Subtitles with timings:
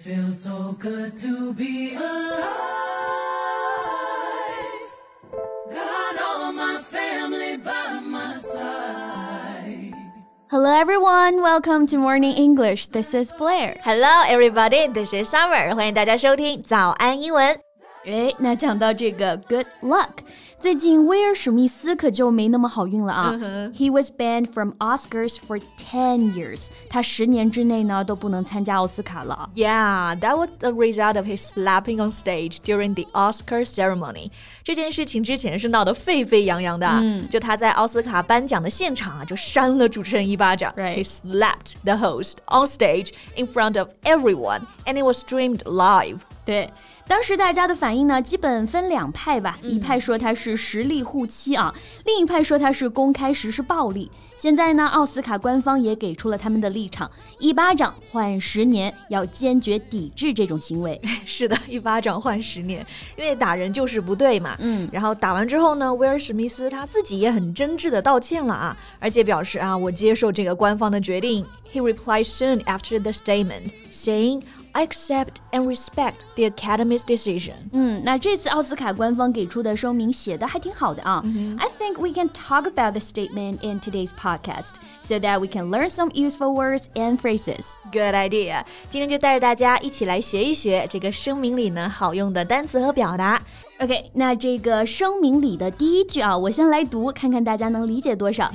[0.00, 2.44] feels so good to be alive.
[5.70, 9.92] Got all my family by my side.
[10.50, 12.88] Hello everyone, welcome to Morning English.
[12.88, 13.76] This is Blair.
[13.82, 14.88] Hello, everybody.
[14.88, 15.74] This is Summer.
[15.74, 17.58] 欢迎大家收听早安英文。
[18.06, 20.10] 哎，那讲到这个 good luck，
[20.60, 23.32] 最近威尔史密斯可就没那么好运了啊。
[23.74, 29.50] He was banned from Oscars for ten years，他十年之内呢都不能参加奥斯卡了。
[29.56, 34.30] Yeah, that was the result of his slapping on stage during the Oscar ceremony.
[34.62, 40.72] 这件事情之前是闹得沸沸扬扬的啊，就他在奥斯卡颁奖的现场啊，就扇了主持人一巴掌。
[40.76, 41.02] Right.
[41.02, 46.20] He slapped the host on stage in front of everyone, and it was streamed live.
[46.43, 46.71] 对，
[47.07, 51.73] 当时大家的反应呢，基本分两派吧，一派说他是实力护妻啊，
[52.05, 54.09] 另一派说他是公开实施暴力。
[54.35, 60.99] 现在呢，奥斯卡官方也给出了他们的立场，一巴掌换十年，要坚决抵制这种行为。
[61.25, 62.83] 是的，一巴掌换十年，
[63.15, 64.55] 因为打人就是不对嘛。
[64.57, 71.45] 嗯然后打完之后呢，威尔史密斯他自己也很真挚的道歉了啊，而且表示啊，我接受这个官方的决定。
[71.71, 74.41] He replied soon after the statement, saying,
[74.72, 81.22] "I accept and respect the Academy's decision." 嗯，那这次奥斯卡官方给出的声明写的还挺好的啊。
[81.58, 85.88] I think we can talk about the statement in today's podcast so that we can learn
[85.88, 87.74] some useful words and phrases.
[87.90, 88.64] Good idea！
[88.90, 93.40] 今天就带着大家一起来学一学这个声明里呢好用的单词和表达。
[93.80, 98.50] OK，那这个声明里的第一句啊，我先来读，看看大家能理解多少。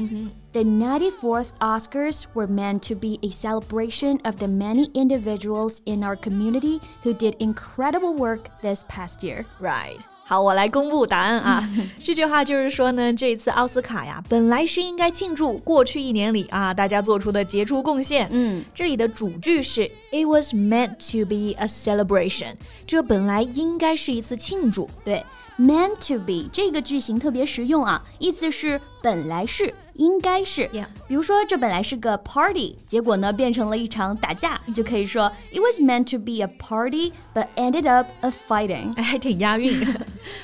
[0.52, 6.16] The 94th Oscars were meant to be a celebration of the many individuals in our
[6.16, 9.46] community who did incredible work this past year.
[9.62, 11.63] Right， 好，我来公布答案啊。
[12.03, 18.27] 这句话就是说呢，这次奥斯卡呀，本来是应该庆祝过去一年里啊大家做出的杰出贡献。
[18.33, 22.55] 嗯，这里的主句是 It was meant to be a celebration，
[22.85, 24.91] 这本来应该是一次庆祝。
[25.05, 25.25] 对
[25.61, 30.68] ，meant to be 这个句型特别实用啊，意思是本来是，应该是。
[30.68, 38.94] Yeah 比如说，这本来是个 party，结果呢变成了一场打架，就可以说 It was meant to be a party, but ended up a fighting.
[38.96, 39.86] 哎，还挺押韵，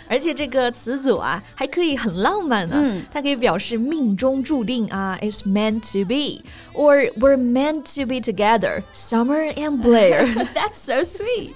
[0.09, 10.25] 而且这个词组啊还可以很浪漫呢、嗯它可以表示命中注定啊，is meant to be，or we're meant to be together。Summer and Blair。
[10.53, 11.53] That's so sweet.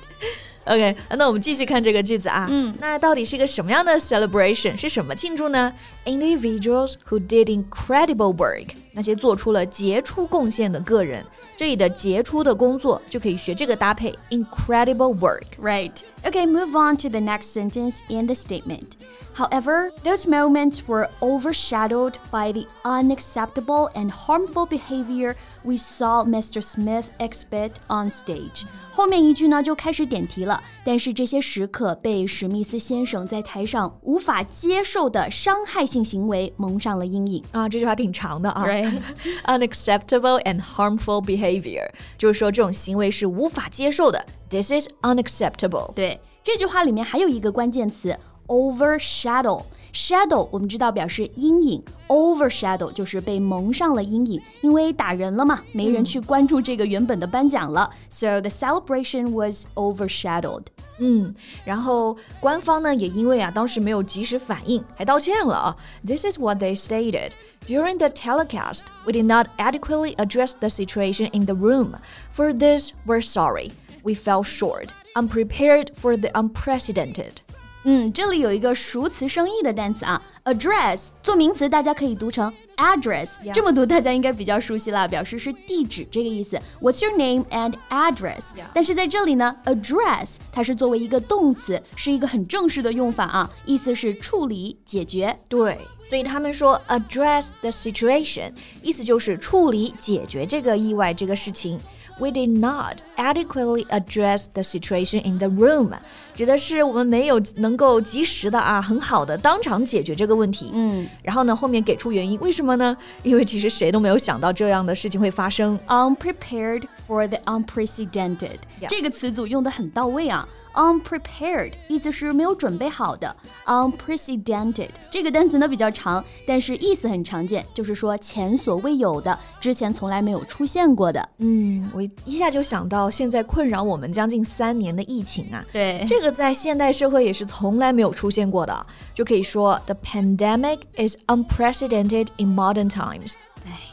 [0.66, 2.48] OK，那我们继续看这个句子啊。
[2.50, 4.78] 嗯，那到底是一个什么样的 celebration？
[4.78, 5.74] 是什么庆祝呢？
[6.06, 11.26] Individuals who did incredible work，那些做出了杰出贡献的个人。
[11.58, 15.44] 这里的杰出的工作就可以学这个搭配，incredible work。
[15.60, 15.94] Right.
[16.24, 18.94] Okay, move on to the next sentence in the statement.
[19.36, 26.62] However, those moments were overshadowed by the unacceptable and harmful behavior we saw Mr.
[26.62, 28.66] Smith exhibit on stage.
[28.92, 37.44] 后面一句呢就开始点题了，但是这些时刻被史密斯先生在台上无法接受的伤害性行为蒙上了阴影。
[37.52, 38.66] 啊，这句话挺长的啊。
[38.66, 39.02] Right.
[39.46, 44.26] unacceptable and harmful behavior，就是说这种行为是无法接受的。
[44.50, 45.94] This is unacceptable。
[45.94, 48.18] 对，这句话里面还有一个关键词
[48.48, 57.90] overshadow。shadow 我们知道表示阴影，overshadow 就是被蒙上了阴影，因为打人了嘛，没人去关注这个原本的颁奖了。
[58.10, 60.68] So the celebration was overshadowed.
[61.00, 61.34] 嗯，
[61.66, 65.76] 然后官方呢也因为啊当时没有及时反应，还道歉了啊。
[66.06, 67.32] This is what they stated.
[67.66, 71.96] During the telecast, we did not adequately address the situation in the room.
[72.32, 73.72] For this, we're sorry.
[74.04, 77.42] We fell short, unprepared for the unprecedented.
[77.89, 83.37] 嗯，这里有一个熟词生义的单词啊，address 做名词，大家可以读成 address.
[83.55, 86.61] 这么读大家应该比较熟悉了，表示是地址这个意思。
[86.81, 88.51] What's your name and address？.
[88.75, 95.39] 但是在这里呢，address 它是作为一个动词，是一个很正式的用法啊，意思是处理、解决。
[95.49, 95.79] 对，
[96.11, 98.51] 所以他们说 address the situation，
[98.83, 101.79] 意思就是处理、解决这个意外这个事情。
[102.20, 105.92] We did not adequately address the situation in the room，
[106.36, 110.70] 指的是我们没有能够及时的啊，很好的当场解决这个问题。
[110.74, 112.96] 嗯然后呢，后面给出原因，为什么呢？
[113.24, 115.80] 因为其实谁都没有想到这样的事情会发生。
[115.88, 118.88] ，unprepared for the unprecedented Yeah.
[118.90, 120.48] 这个词组用的很到位啊。
[120.74, 123.36] unprepared 意思是没有准备好的，
[123.66, 131.28] unprecedented 这个单词呢比较长，但是意思很常见，就是说前所未有的，之前从来没有出现过的。
[131.40, 143.34] 嗯，我 一下就想到现在困扰我们将近三年的疫情啊，对这个在现代社会也是从来没有出现过的，就可以说 The pandemic is unprecedented in modern times。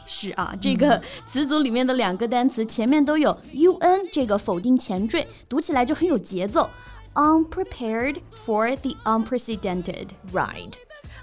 [0.05, 6.69] 是啊，这个词组里面的两个单词前面都有 un 这个否定前缀，读起来就很有节奏。
[7.13, 10.07] Unprepared for the unprecedented.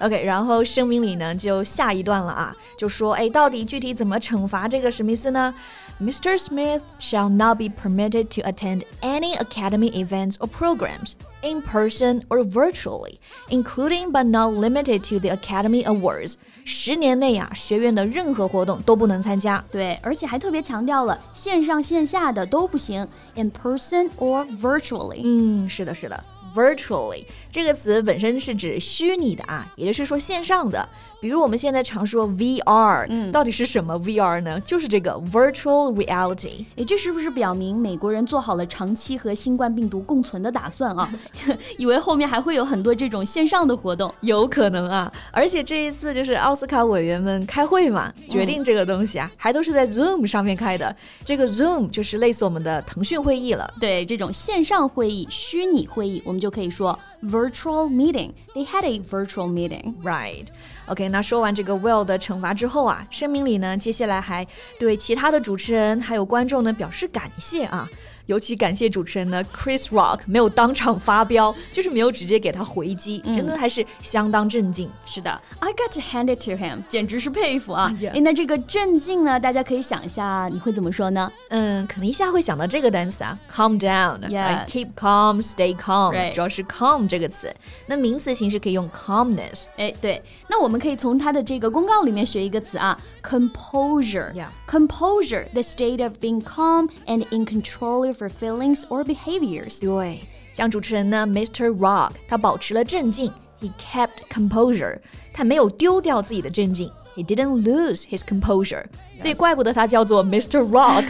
[0.00, 0.06] Right.
[0.06, 5.54] OK，然后声明里呢就下一段了啊，就说哎，到底具体怎么惩罚这个史密斯呢？
[5.98, 6.36] Mr.
[6.36, 11.12] Smith shall not be permitted to attend any academy events or programs
[11.42, 16.34] in person or virtually, including but not limited to the Academy Awards.
[16.66, 19.64] 十年内啊，学院的任何活动都不能参加。
[19.70, 25.22] 对，而且还特别强调了线上线下的都不行，in person or virtually。
[25.24, 26.24] 嗯，是的，是的。
[26.55, 30.87] Virtually 这个词本身是指虚拟的啊，也就是说线上的。
[31.19, 34.59] 比如我们现在常说 VR，嗯，到底是什么 VR 呢？
[34.61, 36.65] 就是这个 virtual reality。
[36.77, 41.13] 诶，这是不是表明美国人做好了长期和新冠病毒共存的打算啊？
[41.77, 44.11] 以为后面还会有很多这种线上的活动？
[44.21, 45.13] 有可能啊。
[45.31, 50.95] 而且这一次就是奥斯卡委员们开会嘛，决定这个东西啊，还都是在 Zoom 上面开的。
[51.23, 53.71] 这个 Zoom 就是类似我们的腾讯会议了。
[53.79, 58.32] 对，这种线上会议、虚拟会议，我们就可以说 virtual meeting.
[58.54, 59.94] They had a virtual meeting.
[60.02, 60.46] Right.
[60.86, 64.46] OK，那说完这个 Will 的惩罚之后啊，声明里呢，接下来还
[64.78, 67.88] 对其他的主持人还有观众呢表示感谢啊。
[68.30, 74.90] 尤其感谢主持人呢，Chris Rock 没有当场发飙，就是没有直接给他回击，真的还是相当镇静。
[75.04, 77.92] 是的，I got to hand it to him，简直是佩服啊！
[78.12, 81.30] 哎，那这个镇静呢，大家可以想一下，你会怎么说呢？
[81.50, 87.54] 嗯，可能一下会想到这个单词啊，calm down，keep calm，stay calm，主要是 calm 这个词。
[87.86, 89.64] 那名词形式可以用 calmness。
[89.76, 99.80] 哎，对，那我们可以从它的这个公告里面学一个词啊，composure。Composure，the state of being calm and in control of your feelings or behaviors。
[99.80, 100.20] 对，
[100.52, 101.74] 像主持人呢，Mr.
[101.74, 104.98] Rock，他保持了镇静，he kept composure，
[105.32, 108.84] 他没有丢掉自己的镇静 ，he didn't lose his composure。
[109.18, 110.58] 所以怪不得他叫做 Mr.
[110.58, 111.06] Rock，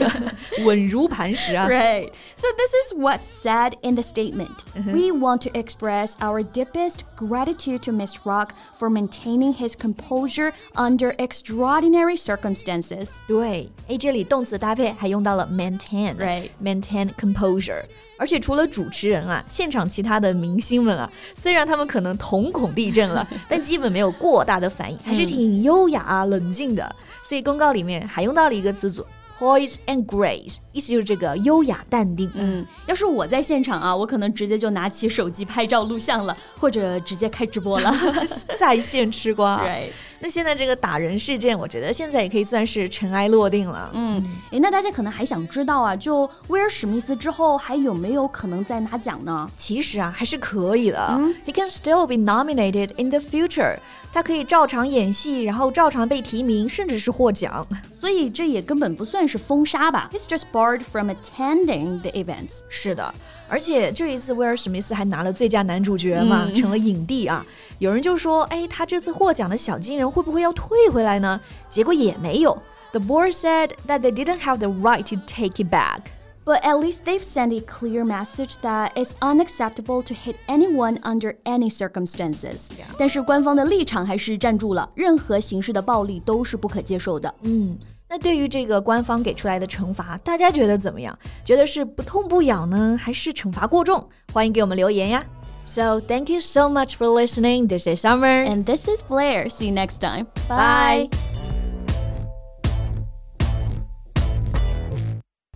[0.64, 1.66] 稳如磐石啊。
[1.68, 2.08] Right.
[2.36, 4.58] So this is what's said in the statement.
[4.76, 4.92] Mm-hmm.
[4.92, 8.18] We want to express our deepest gratitude to Mr.
[8.22, 13.18] Rock for maintaining his composure under extraordinary circumstances.
[13.26, 17.82] 对，哎，这里动词搭配还用到了 maintain，right？Maintain composure。
[18.18, 26.95] 而且除了主持人啊，现场其他的明星们啊，虽然他们可能瞳孔地震了，但基本没有过大的反应，还是挺优 雅、冷静的。
[27.23, 29.05] 所以公告里面还用到了一个词组。
[29.41, 32.29] Poise and grace，意思就是这个优雅淡定。
[32.35, 37.91] 嗯，要是我在现场啊，我可能直接就拿起手机拍照录像了，或者直接开直播了，
[38.55, 39.59] 在线吃瓜。
[39.65, 43.89] 对，那现在这个打人事件，我觉得现在也可以算是尘埃落定了。
[43.93, 49.49] 嗯，诶，那大家可能还想知道啊，就威尔史密斯之后还有没有可能再拿奖呢？
[49.57, 50.99] 其实啊，还是可以的。
[51.47, 53.79] He can still be nominated in the future。
[54.13, 57.65] 他可以照常演戏，然后照常被提名，甚至是获奖。
[58.01, 62.61] 所以这也根本不算是封杀吧？He's just barred from attending the events。
[62.67, 63.13] 是的，
[63.47, 67.45] 而且这一次威尔史密斯还拿了最佳男主角嘛，成了影帝啊。
[67.77, 71.39] 有人就说，哎，他这次获奖的小金人会不会要退回来呢？
[71.69, 72.59] 结果也没有。
[72.91, 75.99] The board said that they didn't have the right to take it back.
[76.44, 81.34] But at least they've sent a clear message that it's unacceptable to hit anyone under
[81.42, 82.68] any circumstances.
[82.96, 87.34] 但是官方的立场还是站住了，任何形式的暴力都是不可接受的。
[87.42, 87.76] 嗯，
[88.08, 91.18] 那对于这个官方给出来的惩罚，大家觉得怎么样？
[91.44, 94.08] 觉得是不痛不痒呢，还是惩罚过重？
[94.32, 95.24] 欢迎给我们留言呀。
[95.64, 97.66] So thank you so much for listening.
[97.66, 98.44] This is Summer.
[98.46, 99.48] And this is Blair.
[99.48, 100.28] See you next time.
[100.48, 101.08] Bye.